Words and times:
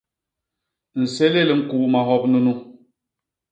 Nsélél 1.01 1.49
ñkuu 1.59 1.85
mahop 1.91 2.23
nunu. 2.31 2.53